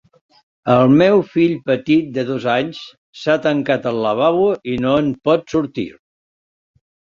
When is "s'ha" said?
3.25-3.37